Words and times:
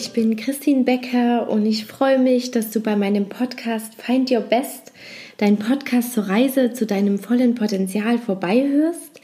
ich 0.00 0.12
bin 0.12 0.34
Christine 0.34 0.84
Becker 0.84 1.50
und 1.50 1.66
ich 1.66 1.84
freue 1.84 2.18
mich, 2.18 2.50
dass 2.50 2.70
du 2.70 2.80
bei 2.80 2.96
meinem 2.96 3.28
Podcast 3.28 4.00
Find 4.00 4.30
Your 4.30 4.40
Best, 4.40 4.92
dein 5.36 5.58
Podcast 5.58 6.14
zur 6.14 6.26
Reise 6.26 6.72
zu 6.72 6.86
deinem 6.86 7.18
vollen 7.18 7.54
Potenzial 7.54 8.16
vorbeihörst. 8.16 9.20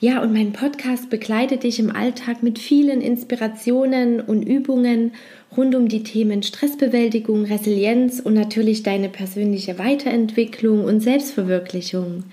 Ja, 0.00 0.20
und 0.20 0.34
mein 0.34 0.52
Podcast 0.52 1.08
begleitet 1.08 1.62
dich 1.62 1.78
im 1.78 1.90
Alltag 1.90 2.42
mit 2.42 2.58
vielen 2.58 3.00
Inspirationen 3.00 4.20
und 4.20 4.42
Übungen 4.42 5.12
rund 5.56 5.74
um 5.74 5.88
die 5.88 6.02
Themen 6.02 6.42
Stressbewältigung, 6.42 7.46
Resilienz 7.46 8.20
und 8.20 8.34
natürlich 8.34 8.82
deine 8.82 9.08
persönliche 9.08 9.78
Weiterentwicklung 9.78 10.84
und 10.84 11.00
Selbstverwirklichung. 11.00 12.24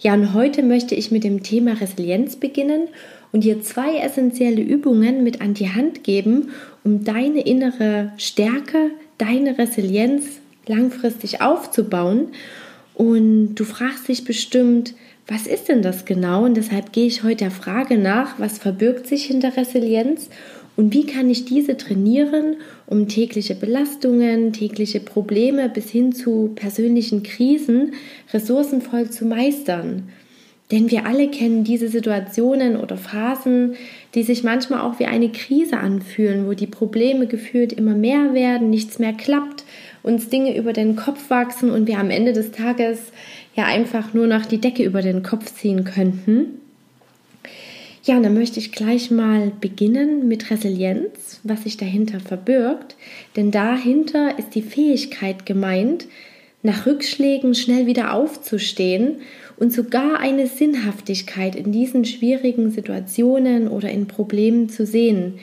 Ja, 0.00 0.14
und 0.14 0.34
heute 0.34 0.64
möchte 0.64 0.96
ich 0.96 1.12
mit 1.12 1.22
dem 1.22 1.44
Thema 1.44 1.74
Resilienz 1.74 2.34
beginnen 2.34 2.88
und 3.32 3.44
dir 3.44 3.60
zwei 3.60 3.98
essentielle 3.98 4.62
Übungen 4.62 5.22
mit 5.22 5.40
an 5.40 5.54
die 5.54 5.70
Hand 5.70 6.04
geben, 6.04 6.50
um 6.84 7.04
deine 7.04 7.46
innere 7.46 8.12
Stärke, 8.16 8.90
deine 9.18 9.58
Resilienz 9.58 10.24
langfristig 10.66 11.40
aufzubauen. 11.40 12.28
Und 12.94 13.54
du 13.54 13.64
fragst 13.64 14.08
dich 14.08 14.24
bestimmt, 14.24 14.94
was 15.26 15.46
ist 15.46 15.68
denn 15.68 15.82
das 15.82 16.04
genau? 16.04 16.44
Und 16.44 16.56
deshalb 16.56 16.92
gehe 16.92 17.06
ich 17.06 17.22
heute 17.22 17.36
der 17.36 17.50
Frage 17.50 17.98
nach, 17.98 18.38
was 18.40 18.58
verbirgt 18.58 19.06
sich 19.06 19.24
hinter 19.24 19.56
Resilienz 19.56 20.30
und 20.76 20.94
wie 20.94 21.06
kann 21.06 21.28
ich 21.28 21.44
diese 21.44 21.76
trainieren, 21.76 22.56
um 22.86 23.08
tägliche 23.08 23.54
Belastungen, 23.54 24.52
tägliche 24.52 25.00
Probleme 25.00 25.68
bis 25.68 25.90
hin 25.90 26.12
zu 26.12 26.52
persönlichen 26.54 27.24
Krisen 27.24 27.94
ressourcenvoll 28.32 29.10
zu 29.10 29.26
meistern. 29.26 30.04
Denn 30.70 30.90
wir 30.90 31.06
alle 31.06 31.28
kennen 31.28 31.64
diese 31.64 31.88
Situationen 31.88 32.76
oder 32.76 32.98
Phasen, 32.98 33.74
die 34.14 34.22
sich 34.22 34.44
manchmal 34.44 34.80
auch 34.80 34.98
wie 34.98 35.06
eine 35.06 35.30
Krise 35.30 35.78
anfühlen, 35.78 36.46
wo 36.46 36.52
die 36.52 36.66
Probleme 36.66 37.26
gefühlt 37.26 37.72
immer 37.72 37.94
mehr 37.94 38.34
werden, 38.34 38.68
nichts 38.68 38.98
mehr 38.98 39.14
klappt, 39.14 39.64
uns 40.02 40.28
Dinge 40.28 40.56
über 40.56 40.74
den 40.74 40.94
Kopf 40.94 41.30
wachsen 41.30 41.70
und 41.70 41.86
wir 41.86 41.98
am 41.98 42.10
Ende 42.10 42.34
des 42.34 42.50
Tages 42.50 43.12
ja 43.54 43.64
einfach 43.64 44.12
nur 44.12 44.26
noch 44.26 44.44
die 44.44 44.60
Decke 44.60 44.84
über 44.84 45.00
den 45.00 45.22
Kopf 45.22 45.54
ziehen 45.54 45.84
könnten. 45.84 46.60
Ja, 48.04 48.20
dann 48.20 48.34
möchte 48.34 48.58
ich 48.58 48.72
gleich 48.72 49.10
mal 49.10 49.52
beginnen 49.60 50.28
mit 50.28 50.50
Resilienz, 50.50 51.40
was 51.44 51.64
sich 51.64 51.76
dahinter 51.76 52.20
verbirgt. 52.20 52.96
Denn 53.36 53.50
dahinter 53.50 54.38
ist 54.38 54.54
die 54.54 54.62
Fähigkeit 54.62 55.44
gemeint, 55.44 56.06
nach 56.62 56.86
Rückschlägen 56.86 57.54
schnell 57.54 57.86
wieder 57.86 58.14
aufzustehen 58.14 59.18
und 59.58 59.72
sogar 59.72 60.20
eine 60.20 60.46
Sinnhaftigkeit 60.46 61.56
in 61.56 61.72
diesen 61.72 62.04
schwierigen 62.04 62.70
Situationen 62.70 63.68
oder 63.68 63.90
in 63.90 64.06
Problemen 64.06 64.68
zu 64.68 64.86
sehen. 64.86 65.34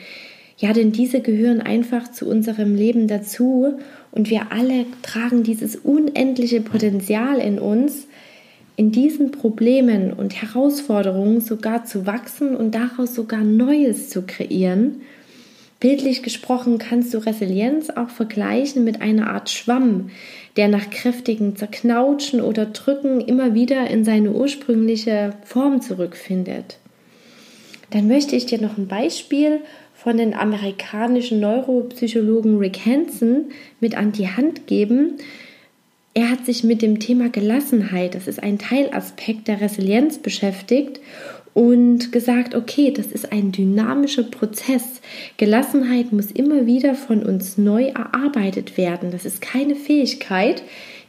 Ja, 0.58 0.72
denn 0.72 0.90
diese 0.90 1.20
gehören 1.20 1.60
einfach 1.60 2.10
zu 2.10 2.26
unserem 2.26 2.74
Leben 2.74 3.08
dazu 3.08 3.74
und 4.10 4.30
wir 4.30 4.52
alle 4.52 4.86
tragen 5.02 5.42
dieses 5.42 5.76
unendliche 5.76 6.62
Potenzial 6.62 7.38
in 7.38 7.58
uns, 7.58 8.06
in 8.76 8.90
diesen 8.90 9.32
Problemen 9.32 10.14
und 10.14 10.40
Herausforderungen 10.40 11.42
sogar 11.42 11.84
zu 11.84 12.06
wachsen 12.06 12.56
und 12.56 12.74
daraus 12.74 13.14
sogar 13.14 13.42
Neues 13.42 14.08
zu 14.08 14.22
kreieren. 14.22 15.02
Bildlich 15.78 16.22
gesprochen 16.22 16.78
kannst 16.78 17.12
du 17.12 17.18
Resilienz 17.18 17.90
auch 17.90 18.08
vergleichen 18.08 18.82
mit 18.82 19.02
einer 19.02 19.30
Art 19.30 19.50
Schwamm, 19.50 20.10
der 20.56 20.68
nach 20.68 20.88
kräftigen 20.88 21.54
Zerknautschen 21.54 22.40
oder 22.40 22.66
Drücken 22.66 23.20
immer 23.20 23.54
wieder 23.54 23.88
in 23.90 24.02
seine 24.02 24.32
ursprüngliche 24.32 25.34
Form 25.44 25.82
zurückfindet. 25.82 26.78
Dann 27.90 28.08
möchte 28.08 28.36
ich 28.36 28.46
dir 28.46 28.60
noch 28.60 28.78
ein 28.78 28.88
Beispiel 28.88 29.60
von 29.94 30.16
den 30.16 30.34
amerikanischen 30.34 31.40
Neuropsychologen 31.40 32.58
Rick 32.58 32.86
Hansen 32.86 33.50
mit 33.80 33.96
an 33.96 34.12
die 34.12 34.28
Hand 34.28 34.66
geben. 34.66 35.18
Er 36.14 36.30
hat 36.30 36.46
sich 36.46 36.64
mit 36.64 36.80
dem 36.80 37.00
Thema 37.00 37.28
Gelassenheit, 37.28 38.14
das 38.14 38.26
ist 38.26 38.42
ein 38.42 38.58
Teilaspekt 38.58 39.48
der 39.48 39.60
Resilienz 39.60 40.18
beschäftigt 40.18 41.00
und 41.56 42.12
gesagt, 42.12 42.54
okay, 42.54 42.92
das 42.94 43.06
ist 43.06 43.32
ein 43.32 43.50
dynamischer 43.50 44.24
Prozess. 44.24 45.00
Gelassenheit 45.38 46.12
muss 46.12 46.30
immer 46.30 46.66
wieder 46.66 46.94
von 46.94 47.22
uns 47.22 47.56
neu 47.56 47.86
erarbeitet 47.86 48.76
werden. 48.76 49.10
Das 49.10 49.24
ist 49.24 49.40
keine 49.40 49.74
Fähigkeit, 49.74 50.62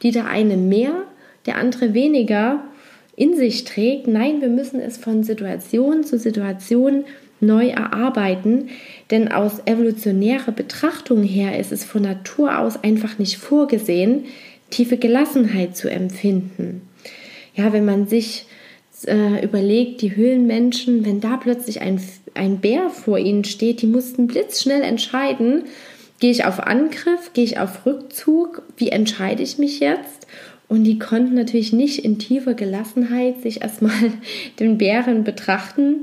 die 0.04 0.12
der 0.12 0.28
eine 0.28 0.56
mehr, 0.56 1.04
der 1.48 1.58
andere 1.58 1.94
weniger 1.94 2.64
in 3.18 3.36
sich 3.36 3.66
trägt. 3.66 4.08
Nein, 4.08 4.40
wir 4.40 4.48
müssen 4.48 4.80
es 4.80 4.98
von 4.98 5.24
Situation 5.24 6.06
zu 6.06 6.18
Situation 6.18 7.04
neu 7.42 7.68
erarbeiten, 7.68 8.70
denn 9.12 9.30
aus 9.30 9.64
evolutionärer 9.66 10.54
Betrachtung 10.54 11.24
her 11.24 11.60
ist 11.60 11.74
es 11.74 11.84
von 11.84 12.04
Natur 12.04 12.58
aus 12.58 12.82
einfach 12.86 13.20
nicht 13.20 13.36
vorgesehen, 13.36 14.24
tiefe 14.70 14.96
Gelassenheit 14.96 15.76
zu 15.76 15.92
empfinden. 15.92 16.84
Ja, 17.54 17.74
wenn 17.74 17.84
man 17.84 18.08
sich 18.08 18.46
äh, 19.06 19.44
überlegt, 19.44 20.02
die 20.02 20.16
Höhlenmenschen, 20.16 21.06
wenn 21.06 21.22
da 21.22 21.38
plötzlich 21.38 21.82
ein, 21.82 22.02
ein 22.34 22.60
Bär 22.60 22.90
vor 22.90 23.20
ihnen 23.20 23.44
steht, 23.44 23.82
die 23.82 23.88
mussten 23.88 24.28
blitzschnell 24.28 24.82
entscheiden, 24.82 25.64
gehe 26.20 26.32
ich 26.32 26.46
auf 26.46 26.60
Angriff, 26.60 27.34
gehe 27.34 27.44
ich 27.44 27.60
auf 27.60 27.86
Rückzug, 27.86 28.64
wie 28.78 28.90
entscheide 28.90 29.44
ich 29.44 29.58
mich 29.58 29.80
jetzt? 29.80 30.28
Und 30.68 30.84
die 30.84 31.00
konnten 31.00 31.36
natürlich 31.36 31.72
nicht 31.72 32.04
in 32.04 32.20
tiefer 32.20 32.54
Gelassenheit 32.54 33.42
sich 33.42 33.62
erstmal 33.62 34.14
den 34.60 34.78
Bären 34.78 35.24
betrachten, 35.24 35.98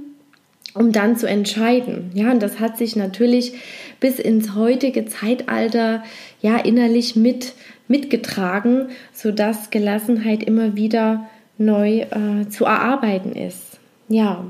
um 0.75 0.91
dann 0.91 1.17
zu 1.17 1.29
entscheiden. 1.29 2.11
Ja, 2.15 2.31
und 2.33 2.43
das 2.43 2.61
hat 2.61 2.79
sich 2.79 2.97
natürlich 2.97 3.55
bis 4.01 4.19
ins 4.19 4.55
heutige 4.55 5.07
Zeitalter 5.07 6.03
ja 6.41 6.57
innerlich 6.57 7.17
mit 7.17 7.53
mitgetragen, 7.87 8.89
sodass 9.13 9.71
Gelassenheit 9.71 10.43
immer 10.43 10.75
wieder 10.75 11.29
neu 11.59 12.01
äh, 12.01 12.49
zu 12.49 12.65
erarbeiten 12.65 13.33
ist. 13.33 13.79
Ja. 14.09 14.45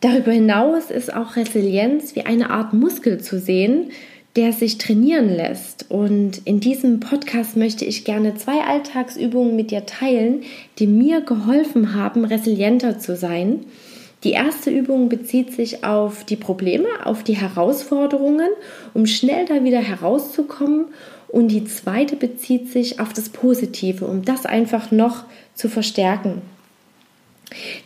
Darüber 0.00 0.32
hinaus 0.32 0.90
ist 0.90 1.14
auch 1.14 1.36
Resilienz 1.36 2.16
wie 2.16 2.22
eine 2.22 2.50
Art 2.50 2.72
Muskel 2.72 3.20
zu 3.20 3.38
sehen, 3.38 3.90
der 4.34 4.52
sich 4.52 4.78
trainieren 4.78 5.28
lässt. 5.28 5.90
Und 5.90 6.40
in 6.44 6.58
diesem 6.58 7.00
Podcast 7.00 7.56
möchte 7.56 7.84
ich 7.84 8.04
gerne 8.04 8.34
zwei 8.34 8.62
Alltagsübungen 8.62 9.54
mit 9.54 9.70
dir 9.70 9.86
teilen, 9.86 10.42
die 10.78 10.86
mir 10.86 11.20
geholfen 11.20 11.94
haben, 11.94 12.24
resilienter 12.24 12.98
zu 12.98 13.14
sein. 13.14 13.66
Die 14.24 14.32
erste 14.32 14.70
Übung 14.70 15.08
bezieht 15.08 15.52
sich 15.52 15.84
auf 15.84 16.24
die 16.24 16.36
Probleme, 16.36 16.86
auf 17.04 17.24
die 17.24 17.36
Herausforderungen, 17.36 18.50
um 18.94 19.06
schnell 19.06 19.46
da 19.46 19.64
wieder 19.64 19.80
herauszukommen. 19.80 20.86
Und 21.32 21.48
die 21.48 21.64
zweite 21.64 22.14
bezieht 22.14 22.70
sich 22.70 23.00
auf 23.00 23.14
das 23.14 23.30
Positive, 23.30 24.04
um 24.04 24.22
das 24.22 24.44
einfach 24.44 24.90
noch 24.90 25.24
zu 25.54 25.70
verstärken. 25.70 26.42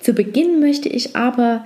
Zu 0.00 0.14
Beginn 0.14 0.58
möchte 0.58 0.88
ich 0.88 1.14
aber 1.14 1.64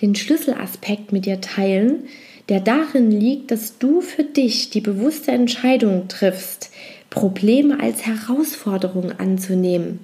den 0.00 0.14
Schlüsselaspekt 0.14 1.12
mit 1.12 1.26
dir 1.26 1.40
teilen, 1.40 2.04
der 2.48 2.60
darin 2.60 3.10
liegt, 3.10 3.50
dass 3.50 3.78
du 3.78 4.02
für 4.02 4.22
dich 4.22 4.70
die 4.70 4.80
bewusste 4.80 5.32
Entscheidung 5.32 6.06
triffst, 6.06 6.70
Probleme 7.10 7.80
als 7.80 8.06
Herausforderung 8.06 9.10
anzunehmen. 9.18 9.98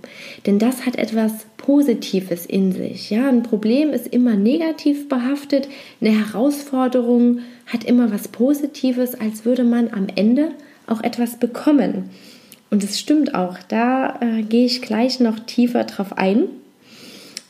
Denn 0.46 0.58
das 0.58 0.86
hat 0.86 0.96
etwas 0.96 1.32
Positives 1.56 2.46
in 2.46 2.72
sich. 2.72 3.10
Ja, 3.10 3.28
ein 3.28 3.44
Problem 3.44 3.90
ist 3.90 4.08
immer 4.08 4.34
negativ 4.34 5.08
behaftet, 5.08 5.68
eine 6.00 6.18
Herausforderung 6.18 7.40
hat 7.66 7.84
immer 7.84 8.10
was 8.10 8.26
Positives, 8.26 9.14
als 9.14 9.44
würde 9.44 9.62
man 9.62 9.92
am 9.92 10.08
Ende 10.16 10.48
auch 10.86 11.02
etwas 11.02 11.38
bekommen. 11.38 12.10
Und 12.70 12.82
es 12.82 12.98
stimmt 12.98 13.34
auch, 13.34 13.58
da 13.68 14.18
äh, 14.20 14.42
gehe 14.42 14.64
ich 14.64 14.80
gleich 14.80 15.20
noch 15.20 15.38
tiefer 15.40 15.84
drauf 15.84 16.16
ein. 16.16 16.44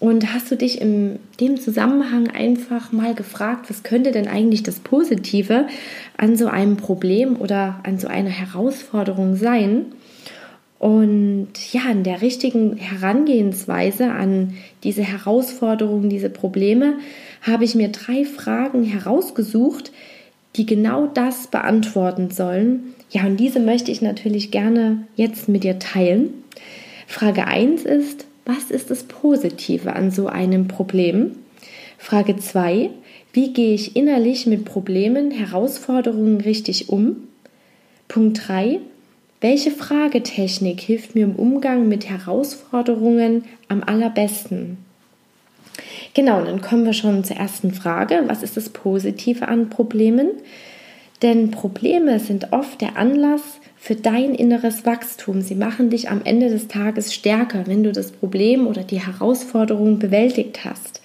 Und 0.00 0.34
hast 0.34 0.50
du 0.50 0.56
dich 0.56 0.80
in 0.80 1.20
dem 1.38 1.60
Zusammenhang 1.60 2.28
einfach 2.28 2.90
mal 2.90 3.14
gefragt, 3.14 3.70
was 3.70 3.84
könnte 3.84 4.10
denn 4.10 4.26
eigentlich 4.26 4.64
das 4.64 4.80
Positive 4.80 5.68
an 6.16 6.36
so 6.36 6.48
einem 6.48 6.76
Problem 6.76 7.36
oder 7.40 7.78
an 7.84 8.00
so 8.00 8.08
einer 8.08 8.30
Herausforderung 8.30 9.36
sein? 9.36 9.86
Und 10.80 11.52
ja, 11.72 11.82
in 11.92 12.02
der 12.02 12.20
richtigen 12.20 12.76
Herangehensweise 12.76 14.10
an 14.10 14.54
diese 14.82 15.04
Herausforderungen, 15.04 16.10
diese 16.10 16.30
Probleme, 16.30 16.94
habe 17.42 17.62
ich 17.62 17.76
mir 17.76 17.90
drei 17.90 18.24
Fragen 18.24 18.82
herausgesucht, 18.82 19.92
die 20.56 20.66
genau 20.66 21.06
das 21.06 21.46
beantworten 21.46 22.30
sollen. 22.30 22.94
Ja, 23.10 23.24
und 23.24 23.38
diese 23.38 23.60
möchte 23.60 23.90
ich 23.90 24.02
natürlich 24.02 24.50
gerne 24.50 25.06
jetzt 25.16 25.48
mit 25.48 25.64
dir 25.64 25.78
teilen. 25.78 26.44
Frage 27.06 27.46
1 27.46 27.84
ist, 27.84 28.26
was 28.44 28.70
ist 28.70 28.90
das 28.90 29.04
Positive 29.04 29.94
an 29.94 30.10
so 30.10 30.26
einem 30.26 30.68
Problem? 30.68 31.32
Frage 31.98 32.36
2, 32.36 32.90
wie 33.32 33.52
gehe 33.52 33.74
ich 33.74 33.96
innerlich 33.96 34.46
mit 34.46 34.64
Problemen, 34.64 35.30
Herausforderungen 35.30 36.40
richtig 36.40 36.88
um? 36.88 37.28
Punkt 38.08 38.48
3, 38.48 38.80
welche 39.40 39.70
Fragetechnik 39.70 40.80
hilft 40.80 41.14
mir 41.14 41.24
im 41.24 41.36
Umgang 41.36 41.88
mit 41.88 42.08
Herausforderungen 42.08 43.44
am 43.68 43.82
allerbesten? 43.82 44.78
Genau, 46.14 46.44
dann 46.44 46.60
kommen 46.60 46.84
wir 46.84 46.92
schon 46.92 47.24
zur 47.24 47.36
ersten 47.36 47.72
Frage. 47.72 48.24
Was 48.26 48.42
ist 48.42 48.56
das 48.56 48.68
Positive 48.68 49.48
an 49.48 49.70
Problemen? 49.70 50.28
Denn 51.22 51.50
Probleme 51.50 52.18
sind 52.18 52.52
oft 52.52 52.80
der 52.80 52.96
Anlass 52.96 53.42
für 53.76 53.94
dein 53.94 54.34
inneres 54.34 54.84
Wachstum. 54.84 55.40
Sie 55.40 55.54
machen 55.54 55.88
dich 55.88 56.10
am 56.10 56.20
Ende 56.24 56.50
des 56.50 56.68
Tages 56.68 57.14
stärker, 57.14 57.66
wenn 57.66 57.82
du 57.82 57.92
das 57.92 58.12
Problem 58.12 58.66
oder 58.66 58.82
die 58.82 59.00
Herausforderung 59.00 59.98
bewältigt 59.98 60.64
hast. 60.64 61.00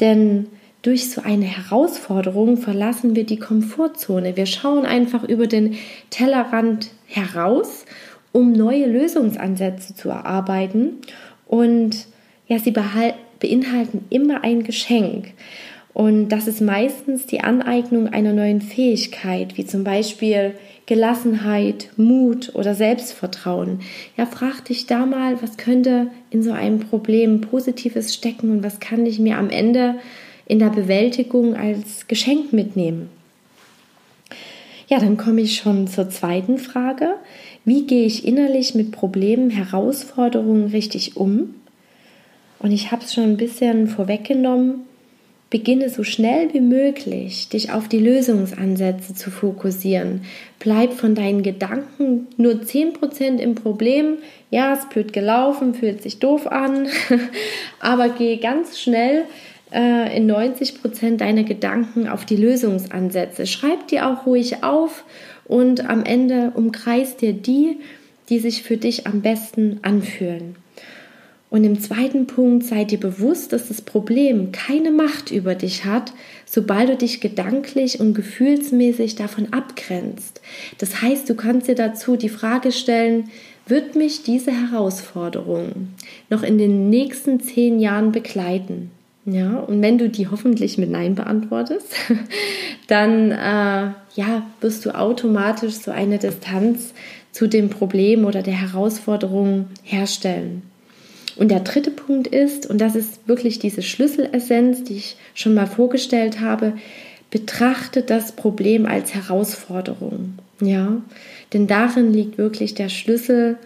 Denn 0.00 0.46
durch 0.82 1.10
so 1.10 1.22
eine 1.22 1.46
Herausforderung 1.46 2.56
verlassen 2.56 3.16
wir 3.16 3.24
die 3.24 3.38
Komfortzone. 3.38 4.36
Wir 4.36 4.46
schauen 4.46 4.84
einfach 4.84 5.24
über 5.24 5.46
den 5.46 5.76
Tellerrand 6.10 6.90
heraus, 7.06 7.84
um 8.32 8.52
neue 8.52 8.86
Lösungsansätze 8.86 9.94
zu 9.94 10.08
erarbeiten. 10.08 10.98
Und 11.46 12.06
ja, 12.46 12.58
sie 12.58 12.70
beinhalten 13.40 14.04
immer 14.10 14.44
ein 14.44 14.62
Geschenk. 14.62 15.32
Und 15.94 16.28
das 16.28 16.46
ist 16.46 16.60
meistens 16.60 17.26
die 17.26 17.40
Aneignung 17.40 18.08
einer 18.08 18.32
neuen 18.32 18.60
Fähigkeit, 18.60 19.56
wie 19.56 19.66
zum 19.66 19.82
Beispiel 19.82 20.54
Gelassenheit, 20.86 21.90
Mut 21.96 22.54
oder 22.54 22.74
Selbstvertrauen. 22.74 23.80
Ja, 24.16 24.24
frag 24.24 24.64
dich 24.64 24.86
da 24.86 25.06
mal, 25.06 25.42
was 25.42 25.56
könnte 25.56 26.06
in 26.30 26.42
so 26.42 26.52
einem 26.52 26.78
Problem 26.78 27.40
Positives 27.40 28.14
stecken 28.14 28.50
und 28.50 28.62
was 28.62 28.80
kann 28.80 29.04
ich 29.06 29.18
mir 29.18 29.38
am 29.38 29.50
Ende 29.50 29.96
in 30.46 30.58
der 30.58 30.70
Bewältigung 30.70 31.54
als 31.54 32.06
Geschenk 32.08 32.52
mitnehmen. 32.52 33.10
Ja, 34.88 34.98
dann 34.98 35.18
komme 35.18 35.42
ich 35.42 35.56
schon 35.56 35.86
zur 35.86 36.08
zweiten 36.08 36.56
Frage. 36.56 37.16
Wie 37.66 37.86
gehe 37.86 38.06
ich 38.06 38.26
innerlich 38.26 38.74
mit 38.74 38.90
Problemen, 38.90 39.50
Herausforderungen 39.50 40.68
richtig 40.68 41.16
um? 41.18 41.54
Und 42.60 42.72
ich 42.72 42.90
habe 42.90 43.04
es 43.04 43.14
schon 43.14 43.24
ein 43.24 43.36
bisschen 43.36 43.88
vorweggenommen. 43.88 44.86
Beginne 45.50 45.88
so 45.88 46.04
schnell 46.04 46.52
wie 46.52 46.60
möglich, 46.60 47.48
dich 47.48 47.72
auf 47.72 47.88
die 47.88 48.00
Lösungsansätze 48.00 49.14
zu 49.14 49.30
fokussieren. 49.30 50.22
Bleib 50.58 50.92
von 50.92 51.14
deinen 51.14 51.42
Gedanken 51.42 52.26
nur 52.36 52.52
10% 52.52 53.38
im 53.38 53.54
Problem. 53.54 54.18
Ja, 54.50 54.74
es 54.74 54.86
blöd 54.90 55.14
gelaufen, 55.14 55.74
fühlt 55.74 56.02
sich 56.02 56.18
doof 56.18 56.46
an, 56.46 56.88
aber 57.80 58.10
geh 58.10 58.36
ganz 58.36 58.78
schnell 58.78 59.24
äh, 59.72 60.14
in 60.14 60.30
90% 60.30 61.16
deiner 61.16 61.44
Gedanken 61.44 62.08
auf 62.08 62.26
die 62.26 62.36
Lösungsansätze. 62.36 63.46
Schreib 63.46 63.88
dir 63.88 64.06
auch 64.06 64.26
ruhig 64.26 64.62
auf 64.62 65.04
und 65.46 65.88
am 65.88 66.04
Ende 66.04 66.52
umkreist 66.54 67.22
dir 67.22 67.32
die, 67.32 67.78
die 68.28 68.38
sich 68.38 68.62
für 68.62 68.76
dich 68.76 69.06
am 69.06 69.22
besten 69.22 69.78
anfühlen. 69.80 70.56
Und 71.50 71.64
im 71.64 71.80
zweiten 71.80 72.26
Punkt 72.26 72.64
sei 72.64 72.84
dir 72.84 73.00
bewusst, 73.00 73.52
dass 73.52 73.68
das 73.68 73.80
Problem 73.80 74.52
keine 74.52 74.90
Macht 74.90 75.30
über 75.30 75.54
dich 75.54 75.86
hat, 75.86 76.12
sobald 76.44 76.90
du 76.90 76.96
dich 76.96 77.20
gedanklich 77.20 78.00
und 78.00 78.14
gefühlsmäßig 78.14 79.16
davon 79.16 79.52
abgrenzt. 79.52 80.42
Das 80.76 81.00
heißt, 81.00 81.28
du 81.28 81.34
kannst 81.34 81.68
dir 81.68 81.74
dazu 81.74 82.16
die 82.16 82.28
Frage 82.28 82.70
stellen, 82.70 83.30
wird 83.66 83.96
mich 83.96 84.22
diese 84.22 84.50
Herausforderung 84.50 85.88
noch 86.30 86.42
in 86.42 86.58
den 86.58 86.90
nächsten 86.90 87.40
zehn 87.40 87.80
Jahren 87.80 88.12
begleiten? 88.12 88.90
Ja, 89.24 89.58
und 89.58 89.82
wenn 89.82 89.98
du 89.98 90.08
die 90.08 90.28
hoffentlich 90.28 90.78
mit 90.78 90.90
Nein 90.90 91.14
beantwortest, 91.14 91.94
dann 92.86 93.30
äh, 93.30 93.90
ja, 94.14 94.46
wirst 94.60 94.86
du 94.86 94.94
automatisch 94.94 95.74
so 95.74 95.90
eine 95.90 96.18
Distanz 96.18 96.94
zu 97.32 97.46
dem 97.46 97.68
Problem 97.68 98.24
oder 98.24 98.42
der 98.42 98.58
Herausforderung 98.58 99.66
herstellen. 99.82 100.62
Und 101.38 101.50
der 101.50 101.60
dritte 101.60 101.92
Punkt 101.92 102.26
ist, 102.26 102.68
und 102.68 102.80
das 102.80 102.96
ist 102.96 103.28
wirklich 103.28 103.60
diese 103.60 103.80
Schlüsselessenz, 103.82 104.82
die 104.84 104.96
ich 104.96 105.16
schon 105.34 105.54
mal 105.54 105.66
vorgestellt 105.66 106.40
habe, 106.40 106.72
betrachte 107.30 108.02
das 108.02 108.32
Problem 108.32 108.86
als 108.86 109.14
Herausforderung. 109.14 110.34
Ja, 110.60 111.00
denn 111.52 111.68
darin 111.68 112.12
liegt 112.12 112.38
wirklich 112.38 112.74
der 112.74 112.88
Schlüssel 112.88 113.56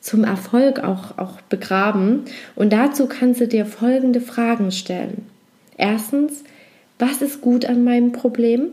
zum 0.00 0.24
Erfolg 0.24 0.80
auch, 0.80 1.18
auch 1.18 1.40
begraben. 1.42 2.24
Und 2.56 2.72
dazu 2.72 3.06
kannst 3.06 3.40
du 3.40 3.46
dir 3.46 3.64
folgende 3.64 4.20
Fragen 4.20 4.72
stellen. 4.72 5.26
Erstens, 5.76 6.42
was 6.98 7.22
ist 7.22 7.40
gut 7.40 7.64
an 7.64 7.84
meinem 7.84 8.10
Problem? 8.10 8.68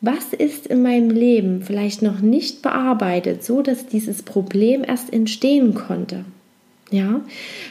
Was 0.00 0.32
ist 0.32 0.66
in 0.66 0.82
meinem 0.82 1.10
Leben 1.10 1.62
vielleicht 1.62 2.02
noch 2.02 2.20
nicht 2.20 2.60
bearbeitet, 2.60 3.44
so 3.44 3.62
dass 3.62 3.86
dieses 3.86 4.22
Problem 4.22 4.82
erst 4.84 5.12
entstehen 5.12 5.74
konnte? 5.74 6.24
Ja, 6.90 7.22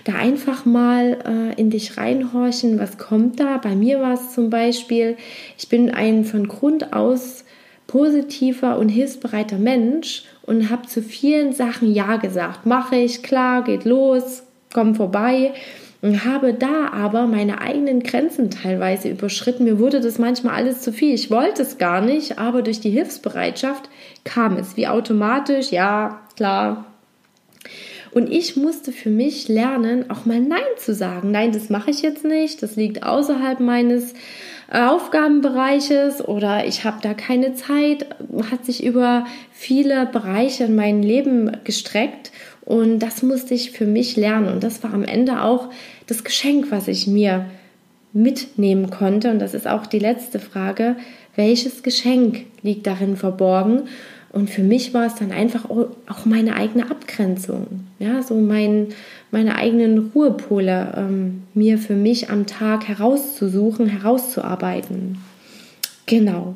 da 0.06 0.14
einfach 0.16 0.66
mal 0.66 1.20
äh, 1.26 1.62
in 1.62 1.70
dich 1.70 1.98
reinhorchen, 1.98 2.80
was 2.80 2.98
kommt 2.98 3.40
da. 3.40 3.58
Bei 3.58 3.76
mir 3.76 4.02
war 4.02 4.14
es 4.14 4.34
zum 4.34 4.50
Beispiel, 4.50 5.18
ich 5.58 5.70
bin 5.70 5.92
ein 5.92 6.26
von 6.26 6.48
Grund 6.48 6.94
aus 6.94 7.46
positiver 7.88 8.80
und 8.80 8.90
hilfsbereiter 8.90 9.58
Mensch 9.58 10.24
und 10.42 10.70
habe 10.70 10.88
zu 10.88 11.02
vielen 11.02 11.54
Sachen 11.54 11.94
Ja 11.94 12.18
gesagt. 12.18 12.66
Mache 12.66 12.96
ich, 12.96 13.22
klar, 13.22 13.64
geht 13.64 13.86
los, 13.86 14.44
komm 14.74 14.96
vorbei. 14.96 15.54
Und 16.02 16.26
habe 16.26 16.54
da 16.54 16.90
aber 16.92 17.28
meine 17.28 17.62
eigenen 17.62 18.04
Grenzen 18.04 18.50
teilweise 18.50 19.08
überschritten. 19.08 19.64
Mir 19.64 19.80
wurde 19.80 20.02
das 20.02 20.20
manchmal 20.20 20.56
alles 20.56 20.82
zu 20.82 20.92
viel. 20.92 21.14
Ich 21.14 21.32
wollte 21.32 21.62
es 21.62 21.78
gar 21.78 22.02
nicht, 22.02 22.40
aber 22.40 22.62
durch 22.62 22.82
die 22.82 22.90
Hilfsbereitschaft 22.90 23.90
kam 24.26 24.58
es 24.58 24.76
wie 24.76 24.88
automatisch. 24.88 25.72
Ja, 25.72 26.20
klar, 26.36 26.93
und 28.14 28.32
ich 28.32 28.56
musste 28.56 28.92
für 28.92 29.10
mich 29.10 29.48
lernen, 29.48 30.10
auch 30.10 30.26
mal 30.26 30.40
Nein 30.40 30.60
zu 30.78 30.94
sagen. 30.94 31.32
Nein, 31.32 31.52
das 31.52 31.70
mache 31.70 31.92
ich 31.92 32.02
jetzt 32.02 32.24
nicht. 32.24 32.62
Das 32.62 32.76
liegt 32.76 33.04
außerhalb 33.04 33.60
meines 33.60 34.14
Aufgabenbereiches 34.72 36.28
oder 36.28 36.66
ich 36.66 36.84
habe 36.84 36.98
da 37.02 37.14
keine 37.14 37.56
Zeit. 37.56 38.06
Hat 38.52 38.66
sich 38.66 38.84
über 38.84 39.26
viele 39.52 40.06
Bereiche 40.06 40.66
in 40.66 40.76
meinem 40.76 41.02
Leben 41.02 41.58
gestreckt. 41.64 42.32
Und 42.66 43.00
das 43.00 43.24
musste 43.24 43.56
ich 43.56 43.72
für 43.72 43.86
mich 43.86 44.16
lernen. 44.16 44.48
Und 44.48 44.64
das 44.64 44.84
war 44.84 44.94
am 44.94 45.04
Ende 45.04 45.42
auch 45.42 45.70
das 46.08 46.24
Geschenk, 46.24 46.68
was 46.70 46.88
ich 46.88 47.08
mir 47.08 47.46
mitnehmen 48.14 48.90
konnte. 48.90 49.32
Und 49.32 49.40
das 49.40 49.54
ist 49.54 49.68
auch 49.68 49.88
die 49.88 50.00
letzte 50.00 50.40
Frage. 50.40 50.96
Welches 51.36 51.82
Geschenk 51.82 52.46
liegt 52.62 52.86
darin 52.86 53.18
verborgen? 53.18 53.84
Und 54.34 54.50
für 54.50 54.64
mich 54.64 54.96
war 54.96 55.06
es 55.06 55.14
dann 55.14 55.32
einfach 55.32 55.70
auch 55.70 56.26
meine 56.26 56.56
eigene 56.56 56.90
Abgrenzung, 56.90 57.68
ja, 58.00 58.24
so 58.24 58.34
mein, 58.34 58.88
meine 59.30 59.56
eigenen 59.56 60.10
Ruhepole 60.14 60.92
ähm, 60.98 61.44
mir 61.54 61.78
für 61.78 61.94
mich 61.94 62.32
am 62.32 62.48
Tag 62.48 62.88
herauszusuchen, 62.88 63.86
herauszuarbeiten. 63.86 65.20
Genau. 66.08 66.56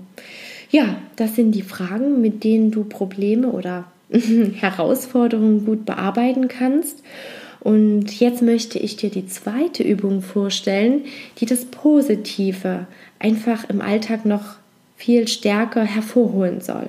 Ja, 0.72 0.98
das 1.18 1.36
sind 1.36 1.52
die 1.52 1.62
Fragen, 1.62 2.20
mit 2.20 2.44
denen 2.44 2.72
du 2.72 2.84
Probleme 2.84 3.50
oder 3.50 3.86
Herausforderungen 4.10 5.64
gut 5.64 5.86
bearbeiten 5.86 6.48
kannst. 6.48 7.04
Und 7.60 8.20
jetzt 8.20 8.42
möchte 8.42 8.80
ich 8.80 8.96
dir 8.96 9.12
die 9.12 9.28
zweite 9.28 9.84
Übung 9.84 10.24
vorstellen, 10.24 11.04
die 11.40 11.46
das 11.46 11.66
Positive 11.66 12.88
einfach 13.20 13.70
im 13.70 13.82
Alltag 13.82 14.26
noch 14.26 14.56
viel 14.96 15.28
stärker 15.28 15.84
hervorholen 15.84 16.60
soll. 16.62 16.88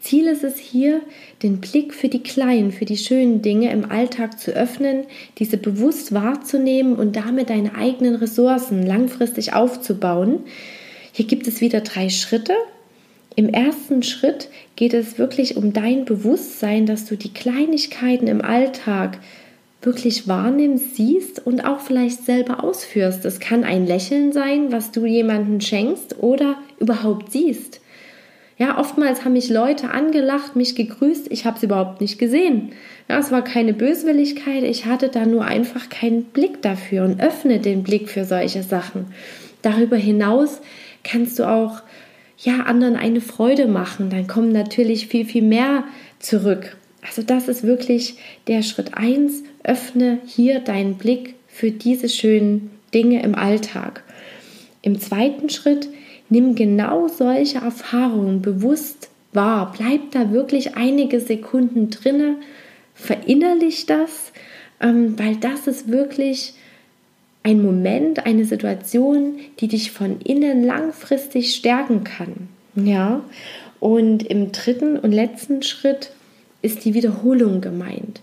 Ziel 0.00 0.26
ist 0.26 0.44
es 0.44 0.58
hier, 0.58 1.00
den 1.42 1.60
Blick 1.60 1.94
für 1.94 2.08
die 2.08 2.22
kleinen, 2.22 2.72
für 2.72 2.84
die 2.84 2.96
schönen 2.96 3.40
Dinge 3.40 3.72
im 3.72 3.90
Alltag 3.90 4.38
zu 4.38 4.52
öffnen, 4.52 5.04
diese 5.38 5.56
bewusst 5.56 6.12
wahrzunehmen 6.12 6.96
und 6.96 7.16
damit 7.16 7.50
deine 7.50 7.74
eigenen 7.74 8.14
Ressourcen 8.16 8.84
langfristig 8.84 9.54
aufzubauen. 9.54 10.40
Hier 11.12 11.26
gibt 11.26 11.46
es 11.46 11.60
wieder 11.60 11.80
drei 11.80 12.10
Schritte. 12.10 12.54
Im 13.36 13.48
ersten 13.48 14.02
Schritt 14.02 14.48
geht 14.76 14.94
es 14.94 15.18
wirklich 15.18 15.56
um 15.56 15.72
dein 15.72 16.04
Bewusstsein, 16.04 16.86
dass 16.86 17.06
du 17.06 17.16
die 17.16 17.32
Kleinigkeiten 17.32 18.26
im 18.26 18.42
Alltag 18.42 19.18
wirklich 19.80 20.28
wahrnimmst, 20.28 20.96
siehst 20.96 21.46
und 21.46 21.60
auch 21.60 21.80
vielleicht 21.80 22.24
selber 22.24 22.62
ausführst. 22.62 23.24
Es 23.24 23.40
kann 23.40 23.64
ein 23.64 23.86
Lächeln 23.86 24.32
sein, 24.32 24.72
was 24.72 24.92
du 24.92 25.06
jemandem 25.06 25.60
schenkst 25.60 26.16
oder 26.20 26.56
überhaupt 26.78 27.32
siehst. 27.32 27.80
Ja, 28.56 28.78
oftmals 28.78 29.24
haben 29.24 29.32
mich 29.32 29.50
Leute 29.50 29.90
angelacht, 29.90 30.54
mich 30.54 30.76
gegrüßt, 30.76 31.26
ich 31.30 31.44
habe 31.44 31.56
es 31.56 31.62
überhaupt 31.64 32.00
nicht 32.00 32.18
gesehen. 32.18 32.70
Ja, 33.08 33.18
es 33.18 33.32
war 33.32 33.42
keine 33.42 33.74
Böswilligkeit, 33.74 34.62
ich 34.62 34.86
hatte 34.86 35.08
da 35.08 35.26
nur 35.26 35.44
einfach 35.44 35.88
keinen 35.88 36.24
Blick 36.24 36.62
dafür 36.62 37.04
und 37.04 37.20
öffne 37.20 37.58
den 37.58 37.82
Blick 37.82 38.08
für 38.08 38.24
solche 38.24 38.62
Sachen. 38.62 39.06
Darüber 39.62 39.96
hinaus 39.96 40.60
kannst 41.02 41.38
du 41.38 41.48
auch 41.48 41.82
ja 42.38 42.64
anderen 42.64 42.96
eine 42.96 43.20
Freude 43.20 43.66
machen, 43.66 44.10
dann 44.10 44.28
kommen 44.28 44.52
natürlich 44.52 45.08
viel 45.08 45.24
viel 45.24 45.42
mehr 45.42 45.84
zurück. 46.20 46.76
Also 47.06 47.22
das 47.22 47.48
ist 47.48 47.64
wirklich 47.64 48.16
der 48.46 48.62
Schritt 48.62 48.94
eins. 48.94 49.42
öffne 49.62 50.18
hier 50.26 50.60
deinen 50.60 50.96
Blick 50.96 51.34
für 51.48 51.70
diese 51.70 52.08
schönen 52.08 52.70
Dinge 52.94 53.22
im 53.22 53.34
Alltag. 53.34 54.02
Im 54.82 55.00
zweiten 55.00 55.50
Schritt 55.50 55.88
Nimm 56.28 56.54
genau 56.54 57.08
solche 57.08 57.58
Erfahrungen 57.58 58.42
bewusst 58.42 59.08
wahr. 59.32 59.74
Bleib 59.76 60.12
da 60.12 60.32
wirklich 60.32 60.76
einige 60.76 61.20
Sekunden 61.20 61.90
drinne, 61.90 62.36
verinnerlich 62.94 63.86
das, 63.86 64.32
ähm, 64.80 65.18
weil 65.18 65.36
das 65.36 65.66
ist 65.66 65.88
wirklich 65.88 66.54
ein 67.42 67.62
Moment, 67.62 68.24
eine 68.24 68.44
Situation, 68.46 69.38
die 69.60 69.68
dich 69.68 69.90
von 69.90 70.20
innen 70.20 70.64
langfristig 70.64 71.54
stärken 71.54 72.02
kann. 72.04 72.48
Ja, 72.74 73.22
und 73.80 74.22
im 74.22 74.50
dritten 74.50 74.98
und 74.98 75.12
letzten 75.12 75.62
Schritt 75.62 76.10
ist 76.62 76.86
die 76.86 76.94
Wiederholung 76.94 77.60
gemeint. 77.60 78.22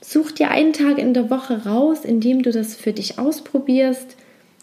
Such 0.00 0.32
dir 0.32 0.50
einen 0.50 0.72
Tag 0.72 0.98
in 0.98 1.12
der 1.12 1.28
Woche 1.28 1.66
raus, 1.66 2.06
in 2.06 2.20
dem 2.20 2.42
du 2.42 2.50
das 2.50 2.74
für 2.74 2.92
dich 2.92 3.18
ausprobierst. 3.18 4.16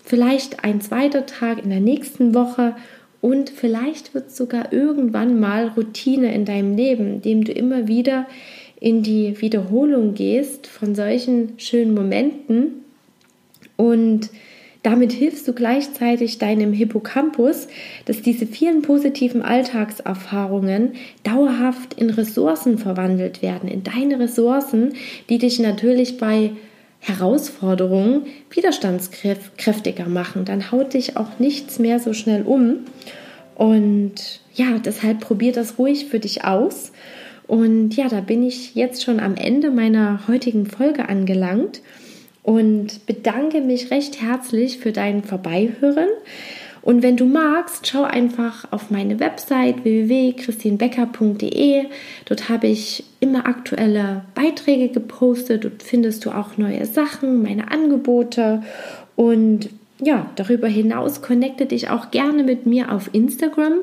Vielleicht 0.08 0.64
ein 0.64 0.80
zweiter 0.80 1.26
Tag 1.26 1.62
in 1.62 1.70
der 1.70 1.82
nächsten 1.82 2.34
Woche 2.34 2.78
und 3.20 3.50
vielleicht 3.50 4.14
wird 4.14 4.28
es 4.28 4.38
sogar 4.38 4.72
irgendwann 4.72 5.38
mal 5.38 5.68
Routine 5.76 6.34
in 6.34 6.46
deinem 6.46 6.78
Leben, 6.78 7.16
indem 7.16 7.44
du 7.44 7.52
immer 7.52 7.90
wieder 7.90 8.26
in 8.80 9.04
die 9.04 9.42
Wiederholung 9.42 10.14
gehst 10.14 10.66
von 10.66 10.96
solchen 10.96 11.60
schönen 11.60 11.94
Momenten. 11.94 12.86
Und 13.76 14.30
damit 14.82 15.12
hilfst 15.12 15.46
du 15.46 15.52
gleichzeitig 15.52 16.38
deinem 16.38 16.72
Hippocampus, 16.72 17.68
dass 18.06 18.22
diese 18.22 18.48
vielen 18.48 18.84
positiven 18.84 19.42
Alltagserfahrungen 19.42 20.94
dauerhaft 21.24 21.96
in 21.96 22.12
Ressourcen 22.12 22.78
verwandelt 22.78 23.42
werden, 23.42 23.68
in 23.68 23.84
deine 23.84 24.22
Ressourcen, 24.22 24.94
die 25.28 25.38
dich 25.38 25.60
natürlich 25.60 26.18
bei 26.18 26.52
Herausforderungen 27.08 28.26
widerstandskräftiger 28.50 30.08
machen. 30.08 30.46
Dann 30.46 30.72
haut 30.72 30.94
dich 30.94 31.16
auch 31.18 31.40
nichts 31.40 31.80
mehr 31.80 32.00
so 32.00 32.14
schnell 32.14 32.44
um. 32.44 32.80
Und 33.56 34.42
ja, 34.54 34.78
deshalb 34.84 35.22
probier 35.22 35.54
das 35.54 35.80
ruhig 35.80 36.06
für 36.06 36.20
dich 36.20 36.44
aus. 36.44 36.92
Und 37.48 37.96
ja, 37.96 38.10
da 38.10 38.20
bin 38.20 38.44
ich 38.44 38.76
jetzt 38.76 39.04
schon 39.04 39.20
am 39.20 39.36
Ende 39.36 39.72
meiner 39.72 40.28
heutigen 40.28 40.66
Folge 40.66 41.08
angelangt 41.08 41.82
und 42.44 43.06
bedanke 43.06 43.62
mich 43.62 43.90
recht 43.90 44.22
herzlich 44.22 44.80
für 44.80 44.92
dein 44.92 45.24
Vorbeihören. 45.24 46.10
Und 46.88 47.04
wenn 47.04 47.18
du 47.18 47.26
magst, 47.26 47.86
schau 47.86 48.04
einfach 48.04 48.72
auf 48.72 48.90
meine 48.92 49.20
Website 49.20 49.84
www.christinbecker.de. 49.84 51.84
Dort 52.24 52.48
habe 52.48 52.68
ich 52.68 53.04
immer 53.20 53.46
aktuelle 53.46 54.24
Beiträge 54.34 54.88
gepostet. 54.88 55.66
Dort 55.66 55.84
findest 55.84 56.24
du 56.24 56.32
auch 56.32 56.56
neue 56.56 56.86
Sachen, 56.86 57.44
meine 57.44 57.72
Angebote. 57.72 58.64
Und 59.18 59.68
ja, 60.02 60.28
darüber 60.38 60.70
hinaus 60.70 61.22
connecte 61.22 61.66
dich 61.66 61.90
auch 61.90 62.10
gerne 62.10 62.44
mit 62.44 62.66
mir 62.66 62.94
auf 62.94 63.14
Instagram. 63.14 63.80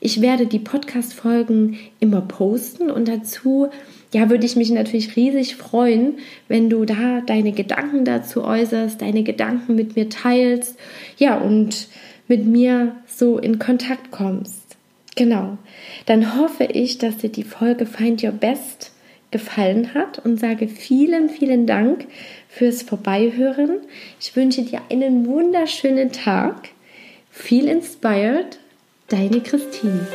Ich 0.00 0.22
werde 0.22 0.46
die 0.46 0.58
Podcast-Folgen 0.58 1.76
immer 2.00 2.22
posten 2.22 2.90
und 2.90 3.06
dazu 3.06 3.68
ja, 4.14 4.30
würde 4.30 4.46
ich 4.46 4.56
mich 4.56 4.70
natürlich 4.70 5.14
riesig 5.14 5.56
freuen, 5.56 6.14
wenn 6.48 6.70
du 6.70 6.86
da 6.86 7.20
deine 7.20 7.52
Gedanken 7.52 8.06
dazu 8.06 8.44
äußerst, 8.44 9.02
deine 9.02 9.24
Gedanken 9.24 9.74
mit 9.74 9.94
mir 9.94 10.08
teilst, 10.08 10.78
ja, 11.18 11.36
und 11.36 11.88
mit 12.28 12.46
mir 12.46 12.96
so 13.06 13.38
in 13.38 13.58
Kontakt 13.58 14.10
kommst. 14.10 14.76
Genau. 15.14 15.56
Dann 16.04 16.38
hoffe 16.38 16.64
ich, 16.64 16.98
dass 16.98 17.18
dir 17.18 17.30
die 17.30 17.42
Folge 17.42 17.86
Find 17.86 18.22
Your 18.22 18.32
Best 18.32 18.92
gefallen 19.30 19.94
hat 19.94 20.18
und 20.24 20.38
sage 20.38 20.68
vielen, 20.68 21.28
vielen 21.28 21.66
Dank 21.66 22.06
fürs 22.48 22.82
Vorbeihören. 22.82 23.80
Ich 24.20 24.36
wünsche 24.36 24.62
dir 24.62 24.82
einen 24.90 25.26
wunderschönen 25.26 26.12
Tag. 26.12 26.68
Feel 27.30 27.68
inspired, 27.68 28.58
deine 29.08 29.40
Christine. 29.40 30.06